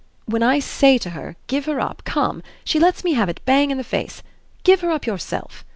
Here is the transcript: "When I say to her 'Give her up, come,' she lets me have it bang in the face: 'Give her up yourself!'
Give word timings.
"When 0.25 0.41
I 0.41 0.57
say 0.57 0.97
to 0.97 1.11
her 1.11 1.35
'Give 1.45 1.65
her 1.65 1.79
up, 1.79 2.01
come,' 2.05 2.41
she 2.63 2.79
lets 2.79 3.03
me 3.03 3.13
have 3.13 3.29
it 3.29 3.39
bang 3.45 3.69
in 3.69 3.77
the 3.77 3.83
face: 3.83 4.23
'Give 4.63 4.81
her 4.81 4.89
up 4.89 5.05
yourself!' 5.05 5.63